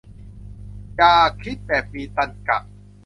[0.95, 2.59] อยากคิดแบบมีตรรกะ